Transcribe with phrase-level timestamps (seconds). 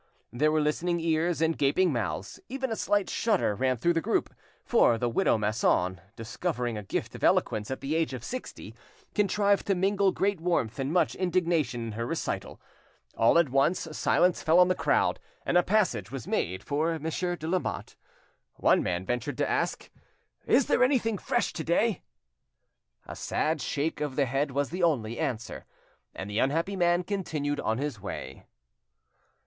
[0.33, 4.33] There were listening ears and gaping mouths, even a slight shudder ran through the group;
[4.65, 8.73] for the widow Masson, discovering a gift of eloquence at the age of sixty,
[9.13, 12.59] contrived to mingle great warmth and much indignation in her recital.
[13.15, 17.35] All at once silence fell on the crowd, and a passage was made for Monsieur
[17.35, 17.95] de Lamotte.
[18.55, 19.91] One man ventured to ask—
[20.47, 22.01] "Is there anything fresh to day?"
[23.05, 25.67] A sad shake of the head was the only answer,
[26.15, 28.47] and the unhappy man continued his way.